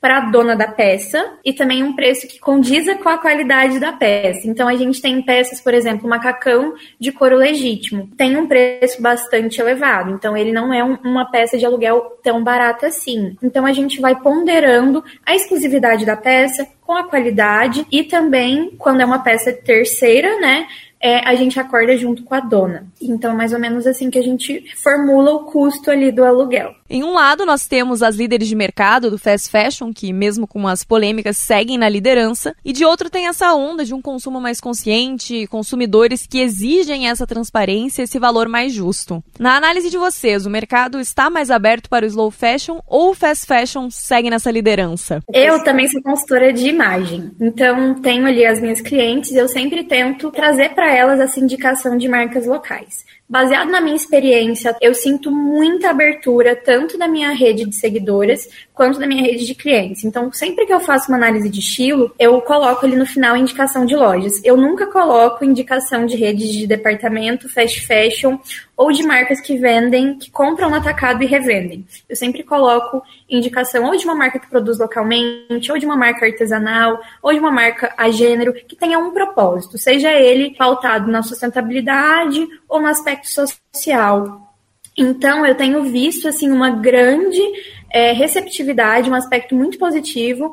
para 0.00 0.18
a 0.18 0.30
dona 0.30 0.54
da 0.56 0.68
peça 0.68 1.38
e 1.44 1.52
também 1.52 1.82
um 1.82 1.94
preço 1.94 2.26
que 2.26 2.38
condiza 2.38 2.94
com 2.96 3.08
a 3.08 3.18
qualidade 3.18 3.78
da 3.78 3.92
peça. 3.92 4.46
Então 4.46 4.68
a 4.68 4.74
gente 4.74 5.00
tem 5.00 5.22
peças, 5.22 5.60
por 5.60 5.74
exemplo, 5.74 6.08
macacão 6.08 6.74
de 6.98 7.12
couro 7.12 7.36
legítimo. 7.36 8.08
Tem 8.16 8.36
um 8.36 8.46
preço 8.46 9.00
bastante 9.00 9.60
elevado, 9.60 10.10
então 10.10 10.36
ele 10.36 10.52
não 10.52 10.72
é 10.72 10.84
um, 10.84 10.96
uma 11.04 11.30
peça 11.30 11.56
de 11.56 11.64
aluguel 11.64 12.18
tão 12.22 12.42
barata 12.42 12.86
assim. 12.86 13.36
Então 13.42 13.64
a 13.64 13.72
gente 13.72 14.00
vai 14.00 14.20
ponderando 14.20 15.04
a 15.24 15.34
exclusividade 15.34 16.04
da 16.04 16.16
peça 16.16 16.66
com 16.84 16.92
a 16.92 17.04
qualidade 17.04 17.86
e 17.90 18.02
também 18.04 18.74
quando 18.78 19.00
é 19.00 19.04
uma 19.04 19.20
peça 19.20 19.52
terceira, 19.52 20.38
né? 20.40 20.66
É, 21.02 21.18
a 21.28 21.34
gente 21.34 21.58
acorda 21.58 21.96
junto 21.96 22.22
com 22.22 22.34
a 22.34 22.40
dona. 22.40 22.86
Então, 23.00 23.36
mais 23.36 23.52
ou 23.52 23.58
menos 23.58 23.86
assim 23.86 24.08
que 24.08 24.18
a 24.18 24.22
gente 24.22 24.64
formula 24.76 25.32
o 25.32 25.44
custo 25.44 25.90
ali 25.90 26.12
do 26.12 26.24
aluguel. 26.24 26.74
Em 26.88 27.02
um 27.02 27.14
lado, 27.14 27.44
nós 27.44 27.66
temos 27.66 28.02
as 28.02 28.16
líderes 28.16 28.46
de 28.46 28.54
mercado 28.54 29.10
do 29.10 29.18
fast 29.18 29.50
fashion, 29.50 29.92
que, 29.92 30.12
mesmo 30.12 30.46
com 30.46 30.68
as 30.68 30.84
polêmicas, 30.84 31.38
seguem 31.38 31.78
na 31.78 31.88
liderança, 31.88 32.54
e 32.64 32.72
de 32.72 32.84
outro, 32.84 33.10
tem 33.10 33.26
essa 33.26 33.54
onda 33.54 33.84
de 33.84 33.94
um 33.94 34.02
consumo 34.02 34.40
mais 34.40 34.60
consciente, 34.60 35.46
consumidores 35.46 36.26
que 36.26 36.38
exigem 36.38 37.08
essa 37.08 37.26
transparência, 37.26 38.02
esse 38.02 38.18
valor 38.18 38.46
mais 38.46 38.72
justo. 38.72 39.24
Na 39.38 39.56
análise 39.56 39.90
de 39.90 39.96
vocês, 39.96 40.44
o 40.44 40.50
mercado 40.50 41.00
está 41.00 41.30
mais 41.30 41.50
aberto 41.50 41.88
para 41.88 42.04
o 42.04 42.08
slow 42.08 42.30
fashion 42.30 42.78
ou 42.86 43.10
o 43.10 43.14
fast 43.14 43.46
fashion 43.46 43.88
segue 43.90 44.30
nessa 44.30 44.50
liderança? 44.50 45.22
Eu 45.32 45.64
também 45.64 45.88
sou 45.88 46.02
consultora 46.02 46.52
de 46.52 46.68
imagem, 46.68 47.32
então 47.40 47.94
tenho 48.02 48.26
ali 48.26 48.44
as 48.44 48.60
minhas 48.60 48.82
clientes, 48.82 49.32
eu 49.32 49.48
sempre 49.48 49.84
tento 49.84 50.30
trazer 50.30 50.74
para 50.74 50.91
elas 50.94 51.20
essa 51.20 51.40
indicação 51.40 51.96
de 51.96 52.08
marcas 52.08 52.46
locais. 52.46 53.04
Baseado 53.32 53.70
na 53.70 53.80
minha 53.80 53.96
experiência, 53.96 54.76
eu 54.78 54.94
sinto 54.94 55.30
muita 55.30 55.88
abertura 55.88 56.54
tanto 56.54 56.98
da 56.98 57.08
minha 57.08 57.30
rede 57.30 57.64
de 57.64 57.74
seguidoras 57.74 58.46
quanto 58.74 58.98
da 58.98 59.06
minha 59.06 59.22
rede 59.22 59.46
de 59.46 59.54
clientes. 59.54 60.04
Então, 60.04 60.30
sempre 60.30 60.66
que 60.66 60.72
eu 60.74 60.80
faço 60.80 61.08
uma 61.08 61.16
análise 61.16 61.48
de 61.48 61.60
estilo, 61.60 62.14
eu 62.18 62.38
coloco 62.42 62.84
ali 62.84 62.94
no 62.94 63.06
final 63.06 63.34
indicação 63.34 63.86
de 63.86 63.96
lojas. 63.96 64.38
Eu 64.44 64.54
nunca 64.54 64.86
coloco 64.86 65.46
indicação 65.46 66.04
de 66.04 66.14
redes 66.14 66.50
de 66.50 66.66
departamento, 66.66 67.48
fast 67.48 67.86
fashion 67.86 68.36
ou 68.76 68.90
de 68.90 69.02
marcas 69.02 69.40
que 69.40 69.56
vendem, 69.56 70.18
que 70.18 70.30
compram 70.30 70.68
no 70.68 70.76
atacado 70.76 71.22
e 71.22 71.26
revendem. 71.26 71.86
Eu 72.08 72.16
sempre 72.16 72.42
coloco 72.42 73.02
indicação 73.30 73.84
ou 73.84 73.96
de 73.96 74.04
uma 74.04 74.14
marca 74.14 74.38
que 74.38 74.48
produz 74.48 74.78
localmente, 74.78 75.70
ou 75.70 75.78
de 75.78 75.86
uma 75.86 75.96
marca 75.96 76.26
artesanal, 76.26 77.00
ou 77.22 77.32
de 77.32 77.38
uma 77.38 77.52
marca 77.52 77.94
a 77.96 78.10
gênero, 78.10 78.52
que 78.52 78.74
tenha 78.74 78.98
um 78.98 79.12
propósito, 79.12 79.78
seja 79.78 80.12
ele 80.12 80.54
pautado 80.56 81.10
na 81.10 81.22
sustentabilidade 81.22 82.46
ou 82.68 82.80
no 82.80 82.88
aspecto 82.88 83.21
social. 83.22 84.54
Então, 84.96 85.46
eu 85.46 85.54
tenho 85.54 85.84
visto 85.84 86.28
assim 86.28 86.50
uma 86.50 86.70
grande 86.70 87.40
é, 87.90 88.12
receptividade, 88.12 89.10
um 89.10 89.14
aspecto 89.14 89.54
muito 89.54 89.78
positivo 89.78 90.52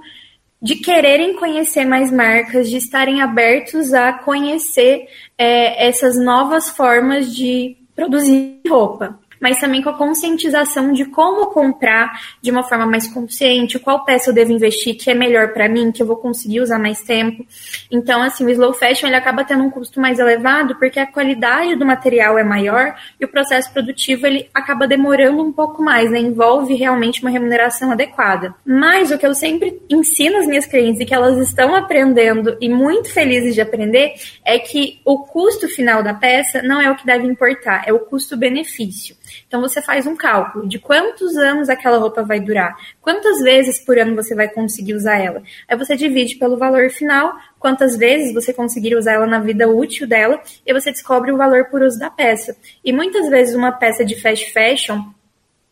de 0.62 0.76
quererem 0.76 1.36
conhecer 1.36 1.86
mais 1.86 2.12
marcas, 2.12 2.70
de 2.70 2.78
estarem 2.78 3.22
abertos 3.22 3.94
a 3.94 4.12
conhecer 4.12 5.08
é, 5.38 5.88
essas 5.88 6.18
novas 6.20 6.70
formas 6.70 7.34
de 7.34 7.78
produzir 7.96 8.60
roupa 8.68 9.20
mas 9.40 9.60
também 9.60 9.82
com 9.82 9.90
a 9.90 9.98
conscientização 9.98 10.92
de 10.92 11.06
como 11.06 11.48
comprar 11.48 12.20
de 12.42 12.52
uma 12.52 12.64
forma 12.64 12.86
mais 12.86 13.08
consciente, 13.08 13.80
qual 13.80 14.04
peça 14.04 14.30
eu 14.30 14.34
devo 14.34 14.52
investir 14.52 14.96
que 14.96 15.10
é 15.10 15.14
melhor 15.14 15.54
para 15.54 15.70
mim, 15.70 15.92
que 15.92 16.02
eu 16.02 16.08
vou 16.08 16.18
conseguir 16.18 16.62
usar 16.62 16.80
mais 16.80 17.02
tempo. 17.02 17.46
Então, 17.92 18.22
assim, 18.22 18.46
o 18.46 18.50
slow 18.50 18.74
fashion 18.74 19.08
ele 19.08 19.16
acaba 19.16 19.44
tendo 19.44 19.64
um 19.64 19.70
custo 19.70 20.00
mais 20.00 20.20
elevado 20.20 20.76
porque 20.76 21.00
a 21.00 21.08
qualidade 21.08 21.76
do 21.76 21.86
material 21.86 22.38
é 22.38 22.44
maior 22.44 22.96
e 23.20 23.26
o 23.26 23.28
processo 23.28 23.72
produtivo 23.72 24.28
ele 24.28 24.50
acaba 24.54 24.88
demorando 24.88 25.44
um 25.44 25.52
pouco 25.52 25.82
mais, 25.82 26.12
né? 26.12 26.20
Envolve 26.20 26.74
realmente 26.76 27.22
uma 27.22 27.32
remuneração 27.32 27.92
adequada. 27.92 28.54
Mas 28.66 29.12
o 29.12 29.18
que 29.18 29.26
eu 29.26 29.34
sempre 29.34 29.82
ensino 29.90 30.38
às 30.38 30.48
minhas 30.48 30.66
clientes 30.66 31.02
e 31.02 31.06
que 31.06 31.14
elas 31.14 31.38
estão 31.38 31.76
aprendendo 31.76 32.58
e 32.60 32.70
muito 32.70 33.12
felizes 33.12 33.56
de 33.56 33.62
aprender 33.62 34.14
é 34.46 34.60
que 34.60 35.00
o 35.06 35.20
custo 35.20 35.68
final 35.68 36.04
da 36.04 36.14
peça 36.14 36.62
não 36.62 36.82
é 36.82 36.90
o 36.90 36.96
que 36.96 37.06
deve 37.06 37.26
importar, 37.26 37.84
é 37.86 37.94
o 37.94 38.00
custo-benefício. 38.00 39.16
Então 39.48 39.62
você 39.62 39.82
faz 39.82 40.06
um 40.06 40.16
cálculo 40.16 40.68
de 40.68 40.80
quantos 40.80 41.36
anos 41.38 41.70
aquela 41.70 41.98
roupa 41.98 42.24
vai 42.24 42.40
durar, 42.40 42.76
quantas 43.02 43.40
vezes 43.42 43.84
por 43.84 43.98
ano 43.98 44.16
você 44.16 44.36
vai 44.36 44.48
conseguir 44.48 44.94
usar 44.94 45.18
ela. 45.18 45.42
Aí 45.68 45.78
você 45.78 45.96
divide 45.96 46.36
pelo 46.36 46.58
valor 46.58 46.90
final, 46.90 47.36
quantas 47.60 47.98
vezes 47.98 48.34
você 48.34 48.54
conseguir 48.54 48.96
usar 48.96 49.14
ela 49.14 49.28
na 49.28 49.40
vida 49.40 49.68
útil 49.68 50.08
dela, 50.08 50.42
e 50.66 50.74
você 50.74 50.92
descobre 50.92 51.32
o 51.32 51.38
valor 51.38 51.66
por 51.66 51.82
uso 51.82 52.00
da 52.00 52.10
peça. 52.10 52.56
E 52.84 52.92
muitas 52.92 53.30
vezes 53.30 53.56
uma 53.56 53.72
peça 53.72 54.06
de 54.06 54.20
fast 54.22 54.52
fashion 54.52 55.04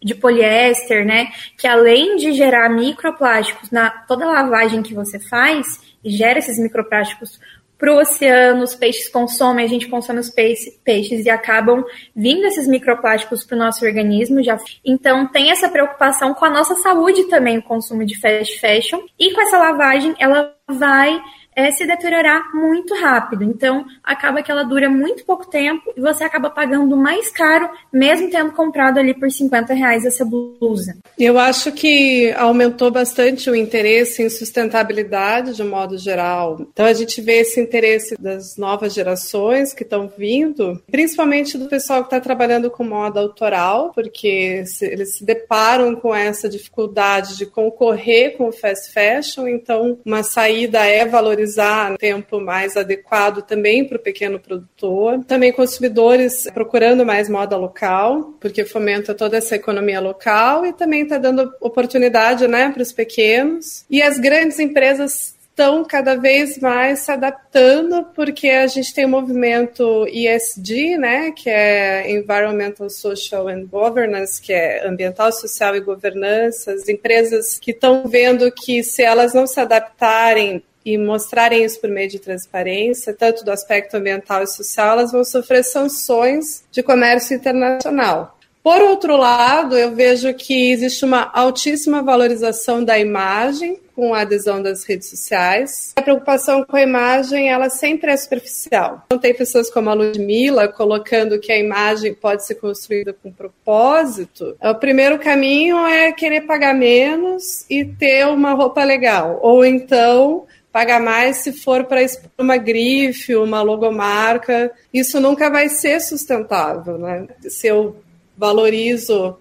de 0.01 0.13
poliéster, 0.13 1.05
né, 1.05 1.29
que 1.57 1.67
além 1.67 2.17
de 2.17 2.31
gerar 2.31 2.69
microplásticos 2.69 3.71
na 3.71 3.89
toda 3.89 4.25
lavagem 4.25 4.83
que 4.83 4.93
você 4.93 5.19
faz, 5.19 5.79
gera 6.05 6.39
esses 6.39 6.59
microplásticos 6.59 7.39
para 7.77 7.93
o 7.93 7.99
oceano, 7.99 8.63
os 8.63 8.75
peixes 8.75 9.07
consomem, 9.07 9.63
a 9.63 9.67
gente 9.67 9.87
consome 9.87 10.19
os 10.19 10.29
peixe, 10.29 10.79
peixes 10.83 11.25
e 11.25 11.29
acabam 11.29 11.83
vindo 12.15 12.45
esses 12.45 12.67
microplásticos 12.67 13.43
para 13.43 13.55
o 13.55 13.59
nosso 13.59 13.85
organismo. 13.85 14.43
Já. 14.43 14.57
Então 14.83 15.27
tem 15.27 15.51
essa 15.51 15.69
preocupação 15.69 16.33
com 16.33 16.45
a 16.45 16.49
nossa 16.49 16.75
saúde 16.75 17.25
também, 17.25 17.59
o 17.59 17.63
consumo 17.63 18.05
de 18.05 18.19
fast 18.19 18.59
fashion. 18.59 18.99
E 19.19 19.31
com 19.33 19.41
essa 19.41 19.57
lavagem, 19.57 20.15
ela 20.19 20.53
vai 20.67 21.21
é, 21.57 21.71
se 21.71 21.87
deteriorar 21.87 22.53
muito 22.53 22.93
rápido. 22.93 23.43
Então, 23.43 23.83
acaba 24.03 24.43
que 24.43 24.51
ela 24.51 24.61
dura 24.61 24.87
muito 24.87 25.25
pouco 25.25 25.49
tempo 25.49 25.91
e 25.97 25.99
você 25.99 26.23
acaba 26.23 26.51
pagando 26.51 26.95
mais 26.95 27.31
caro, 27.31 27.67
mesmo 27.91 28.29
tendo 28.29 28.51
comprado 28.51 28.99
ali 28.99 29.15
por 29.15 29.31
50 29.31 29.73
reais 29.73 30.05
essa 30.05 30.23
blusa. 30.23 30.95
Eu 31.17 31.39
acho 31.39 31.71
que 31.71 32.31
aumentou 32.33 32.91
bastante 32.91 33.49
o 33.49 33.55
interesse 33.55 34.21
em 34.21 34.29
sustentabilidade 34.29 35.55
de 35.55 35.63
um 35.63 35.69
modo 35.69 35.97
geral. 35.97 36.61
Então, 36.61 36.85
a 36.85 36.93
gente 36.93 37.19
vê 37.21 37.39
esse 37.39 37.59
interesse 37.59 38.15
das 38.21 38.55
novas 38.55 38.93
gerações 38.93 39.73
que 39.73 39.81
estão 39.81 40.07
vindo, 40.15 40.79
principalmente 40.91 41.57
do 41.57 41.67
pessoal 41.67 42.01
que 42.01 42.07
está 42.07 42.19
trabalhando 42.19 42.69
com 42.69 42.83
moda 42.83 43.19
autoral, 43.19 43.91
porque 43.95 44.63
eles 44.81 45.17
se 45.17 45.25
deparam 45.25 45.95
com 45.95 46.13
essa 46.13 46.47
dificuldade 46.47 47.35
de 47.35 47.47
concorrer 47.47 48.37
com 48.37 48.49
o 48.49 48.51
fast 48.51 48.93
fashion, 48.93 49.47
então 49.47 49.97
uma 50.05 50.21
saída 50.21 50.85
é 50.85 51.03
valorizar 51.03 51.46
disponibilizar 51.47 51.97
tempo 51.97 52.39
mais 52.39 52.75
adequado 52.75 53.41
também 53.41 53.85
para 53.85 53.97
o 53.97 54.01
pequeno 54.01 54.39
produtor. 54.39 55.23
Também 55.25 55.51
consumidores 55.51 56.47
procurando 56.53 57.05
mais 57.05 57.29
moda 57.29 57.55
local, 57.55 58.33
porque 58.39 58.65
fomenta 58.65 59.13
toda 59.15 59.37
essa 59.37 59.55
economia 59.55 59.99
local 59.99 60.65
e 60.65 60.73
também 60.73 61.03
está 61.03 61.17
dando 61.17 61.51
oportunidade 61.61 62.47
né, 62.47 62.69
para 62.69 62.83
os 62.83 62.91
pequenos. 62.91 63.85
E 63.89 64.01
as 64.01 64.19
grandes 64.19 64.59
empresas 64.59 65.37
estão 65.57 65.83
cada 65.83 66.15
vez 66.15 66.59
mais 66.59 66.99
se 66.99 67.11
adaptando, 67.11 68.05
porque 68.13 68.47
a 68.47 68.67
gente 68.67 68.93
tem 68.93 69.05
o 69.05 69.09
movimento 69.09 70.05
ESG, 70.07 70.99
né, 70.99 71.31
que 71.31 71.49
é 71.49 72.11
Environmental, 72.11 72.87
Social 72.91 73.47
and 73.47 73.65
Governance, 73.65 74.39
que 74.39 74.53
é 74.53 74.87
ambiental, 74.87 75.31
social 75.31 75.75
e 75.75 75.79
governança. 75.79 76.73
As 76.73 76.87
empresas 76.87 77.57
que 77.57 77.71
estão 77.71 78.03
vendo 78.05 78.51
que 78.51 78.83
se 78.83 79.01
elas 79.01 79.33
não 79.33 79.47
se 79.47 79.59
adaptarem 79.59 80.61
e 80.87 80.97
mostrarem 80.97 81.65
isso 81.65 81.81
por 81.81 81.89
meio 81.89 82.07
de 82.07 82.17
transparência, 82.17 83.13
tanto 83.13 83.43
do 83.43 83.51
aspecto 83.51 83.97
ambiental 83.97 84.41
e 84.41 84.47
social, 84.47 84.93
elas 84.93 85.11
vão 85.11 85.21
sofrer 85.21 85.61
sanções 85.61 86.63
de 86.71 86.81
comércio 86.81 87.35
internacional. 87.35 88.37
Por 88.63 88.81
outro 88.81 89.17
lado, 89.17 89.77
eu 89.77 89.93
vejo 89.93 90.33
que 90.33 90.71
existe 90.71 91.03
uma 91.03 91.29
altíssima 91.33 92.01
valorização 92.01 92.83
da 92.83 92.97
imagem 92.97 93.79
com 93.93 94.13
a 94.13 94.21
adesão 94.21 94.61
das 94.61 94.85
redes 94.85 95.09
sociais. 95.09 95.93
A 95.97 96.01
preocupação 96.01 96.63
com 96.63 96.77
a 96.77 96.81
imagem, 96.81 97.49
ela 97.49 97.69
sempre 97.69 98.11
é 98.11 98.15
superficial. 98.15 99.03
Então, 99.07 99.17
tem 99.17 99.33
pessoas 99.33 99.69
como 99.69 99.89
a 99.89 99.93
Ludmilla 99.93 100.67
colocando 100.67 101.39
que 101.39 101.51
a 101.51 101.57
imagem 101.57 102.13
pode 102.13 102.45
ser 102.45 102.55
construída 102.55 103.11
com 103.11 103.31
propósito. 103.31 104.55
O 104.61 104.75
primeiro 104.75 105.17
caminho 105.19 105.85
é 105.85 106.11
querer 106.11 106.41
pagar 106.41 106.73
menos 106.73 107.65
e 107.69 107.83
ter 107.83 108.27
uma 108.27 108.53
roupa 108.53 108.83
legal. 108.83 109.39
Ou 109.41 109.65
então 109.65 110.45
pagar 110.77 111.01
mais 111.01 111.37
se 111.37 111.53
for 111.53 111.85
para 111.85 112.03
expor 112.03 112.29
uma 112.37 112.55
grife, 112.55 113.35
uma 113.35 113.63
logomarca. 113.63 114.71
Isso 114.93 115.19
nunca 115.19 115.49
vai 115.49 115.69
ser 115.69 115.99
sustentável, 115.99 116.99
né? 116.99 117.25
Se 117.49 117.65
eu 117.65 117.95
valorizo 118.37 119.35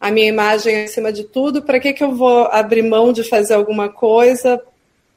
a 0.00 0.10
minha 0.10 0.26
imagem 0.26 0.82
acima 0.82 1.12
de 1.12 1.22
tudo, 1.22 1.62
para 1.62 1.78
que, 1.78 1.92
que 1.92 2.02
eu 2.02 2.12
vou 2.16 2.46
abrir 2.46 2.82
mão 2.82 3.12
de 3.12 3.22
fazer 3.22 3.54
alguma 3.54 3.88
coisa 3.88 4.60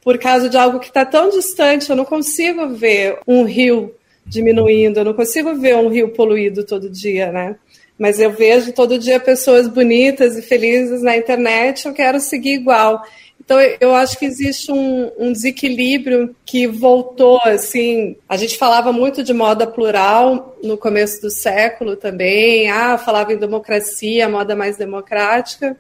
por 0.04 0.20
causa 0.20 0.48
de 0.48 0.56
algo 0.56 0.80
que 0.80 0.90
está 0.90 1.04
tão 1.04 1.32
distante? 1.32 1.90
Eu 1.90 1.96
não 1.96 2.06
consigo 2.06 2.70
ver 2.70 3.18
um 3.28 3.44
rio 3.44 3.96
diminuindo, 4.28 5.00
eu 5.00 5.06
não 5.06 5.14
consigo 5.16 5.56
ver 5.56 5.76
um 5.76 5.90
rio 5.90 6.10
poluído 6.10 6.64
todo 6.64 6.88
dia, 6.88 7.32
né? 7.32 7.56
Mas 7.98 8.20
eu 8.20 8.30
vejo 8.30 8.74
todo 8.74 9.00
dia 9.00 9.20
pessoas 9.20 9.68
bonitas 9.68 10.38
e 10.38 10.44
felizes 10.44 11.02
na 11.02 11.18
internet, 11.18 11.88
eu 11.88 11.94
quero 11.94 12.20
seguir 12.20 12.54
igual. 12.54 13.04
Então, 13.46 13.60
eu 13.60 13.94
acho 13.94 14.18
que 14.18 14.26
existe 14.26 14.72
um, 14.72 15.12
um, 15.20 15.34
desequilíbrio 15.34 16.34
que 16.46 16.66
voltou, 16.66 17.42
assim, 17.44 18.16
a 18.28 18.38
gente 18.38 18.58
falava 18.58 18.94
muito 18.94 19.22
de 19.22 19.34
moda 19.34 19.68
plural 19.68 20.58
no 20.64 20.78
começo 20.78 21.22
do 21.22 21.30
século 21.30 21.98
também, 21.98 22.70
ah, 22.72 22.98
falava 22.98 23.34
em 23.34 23.38
democracia, 23.38 24.30
moda 24.30 24.56
mais 24.56 24.78
democrática, 24.78 25.78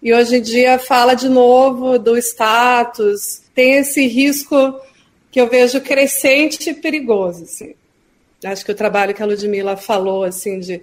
e 0.00 0.14
hoje 0.14 0.36
em 0.36 0.42
dia 0.42 0.78
fala 0.78 1.14
de 1.14 1.28
novo 1.28 1.98
do 1.98 2.16
status, 2.16 3.42
tem 3.52 3.78
esse 3.78 4.06
risco 4.06 4.80
que 5.30 5.40
eu 5.40 5.48
vejo 5.48 5.80
crescente 5.80 6.70
e 6.70 6.74
perigoso, 6.74 7.44
assim. 7.44 7.74
Acho 8.44 8.64
que 8.64 8.72
o 8.72 8.76
trabalho 8.76 9.14
que 9.14 9.22
a 9.22 9.26
Ludmilla 9.26 9.76
falou, 9.76 10.22
assim, 10.22 10.60
de 10.60 10.82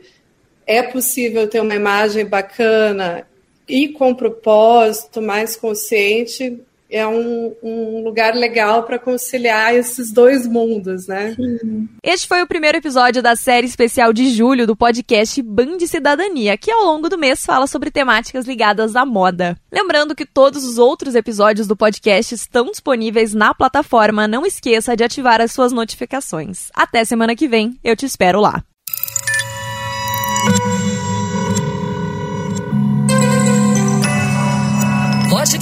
é 0.67 0.83
possível 0.83 1.47
ter 1.47 1.61
uma 1.61 1.75
imagem 1.75 2.25
bacana 2.25 3.25
e 3.69 3.89
com 3.89 4.13
propósito, 4.15 5.21
mais 5.21 5.55
consciente, 5.55 6.59
é 6.89 7.05
um, 7.05 7.55
um 7.61 8.03
lugar 8.03 8.33
legal 8.33 8.81
para 8.83 8.97
conciliar 8.97 9.75
esses 9.75 10.11
dois 10.11 10.47
mundos, 10.47 11.07
né? 11.07 11.35
Este 12.01 12.27
foi 12.27 12.41
o 12.41 12.47
primeiro 12.47 12.79
episódio 12.79 13.21
da 13.21 13.35
série 13.35 13.67
especial 13.67 14.11
de 14.11 14.31
julho 14.31 14.65
do 14.65 14.75
podcast 14.75 15.39
Band 15.43 15.77
Cidadania, 15.81 16.57
que 16.57 16.71
ao 16.71 16.85
longo 16.85 17.07
do 17.07 17.17
mês 17.17 17.45
fala 17.45 17.67
sobre 17.67 17.91
temáticas 17.91 18.47
ligadas 18.47 18.95
à 18.95 19.05
moda. 19.05 19.55
Lembrando 19.71 20.15
que 20.15 20.25
todos 20.25 20.65
os 20.65 20.79
outros 20.79 21.13
episódios 21.13 21.67
do 21.67 21.77
podcast 21.77 22.33
estão 22.33 22.65
disponíveis 22.65 23.35
na 23.35 23.53
plataforma. 23.53 24.27
Não 24.27 24.43
esqueça 24.43 24.97
de 24.97 25.03
ativar 25.03 25.39
as 25.41 25.51
suas 25.51 25.71
notificações. 25.71 26.69
Até 26.73 27.05
semana 27.05 27.35
que 27.35 27.47
vem, 27.47 27.77
eu 27.83 27.95
te 27.95 28.07
espero 28.07 28.41
lá. 28.41 28.63